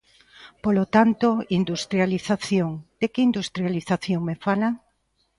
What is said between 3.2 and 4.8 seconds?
industrialización me fala?